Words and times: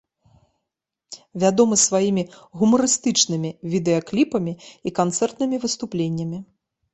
Вядомы 1.43 1.75
сваімі 1.87 2.23
гумарыстычнымі 2.61 3.51
відэакліпамі 3.75 4.53
і 4.55 4.89
канцэртнымі 5.03 5.61
выступленнямі. 5.69 6.43